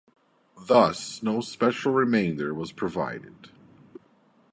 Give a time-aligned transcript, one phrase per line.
[0.59, 3.51] Thus no special remainder was provided.